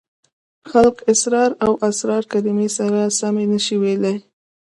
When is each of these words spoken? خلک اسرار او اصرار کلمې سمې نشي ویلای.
خلک 0.69 0.95
اسرار 1.13 1.51
او 1.65 1.71
اصرار 1.89 2.23
کلمې 2.31 2.67
سمې 3.19 3.45
نشي 3.51 3.75
ویلای. 3.81 4.17